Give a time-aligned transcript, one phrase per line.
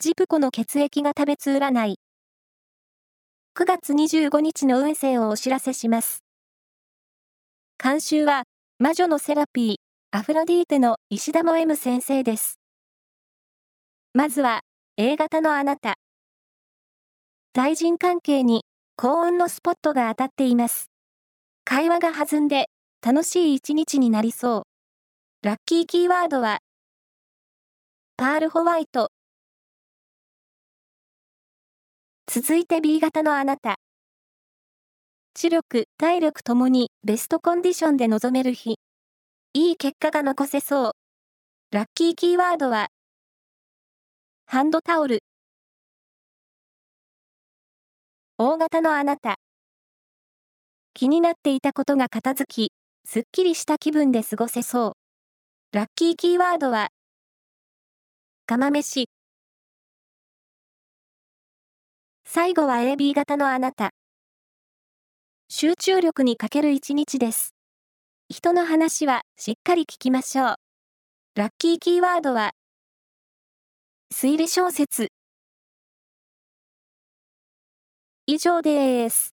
[0.00, 1.98] ジプコの血液が食べつ占い。
[3.58, 6.22] 9月25日の運勢をお知らせします。
[7.82, 8.44] 監修は、
[8.78, 9.76] 魔女のセラピー、
[10.16, 12.60] アフロディーテの石田も M 先生です。
[14.14, 14.60] まずは、
[14.96, 15.96] A 型のあなた。
[17.52, 18.62] 対人関係に
[18.94, 20.92] 幸運のスポットが当たっています。
[21.64, 22.70] 会話が弾んで
[23.04, 24.62] 楽しい一日になりそう。
[25.44, 26.60] ラッキーキーワードは、
[28.16, 29.10] パールホワイト。
[32.40, 33.80] 続いて B 型のあなた。
[35.34, 38.76] 知力、体力ともにベストコンディションで臨める日。
[39.54, 40.92] いい結果が残せそう。
[41.72, 42.90] ラッキーキーワードは、
[44.46, 45.18] ハンドタオル。
[48.36, 49.34] 大型のあなた。
[50.94, 52.72] 気になっていたことが片付き、
[53.04, 54.90] すっきりした気分で過ごせそ
[55.72, 55.76] う。
[55.76, 56.90] ラッキーキーワードは、
[58.46, 59.08] 釜飯。
[62.30, 63.94] 最後は AB 型のあなた。
[65.48, 67.54] 集中力に欠ける一日です。
[68.28, 70.54] 人の話はしっかり聞きましょう。
[71.36, 72.52] ラッキーキーワードは、
[74.14, 75.08] 推理小説。
[78.26, 79.37] 以上です。